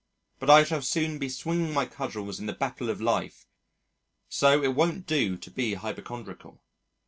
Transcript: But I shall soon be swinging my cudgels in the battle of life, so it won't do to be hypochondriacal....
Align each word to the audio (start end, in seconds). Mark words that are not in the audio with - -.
But 0.39 0.49
I 0.49 0.63
shall 0.63 0.81
soon 0.81 1.19
be 1.19 1.29
swinging 1.29 1.75
my 1.75 1.85
cudgels 1.85 2.39
in 2.39 2.47
the 2.47 2.53
battle 2.53 2.89
of 2.89 2.99
life, 3.01 3.45
so 4.29 4.63
it 4.63 4.73
won't 4.73 5.05
do 5.05 5.37
to 5.37 5.51
be 5.51 5.75
hypochondriacal.... 5.75 6.59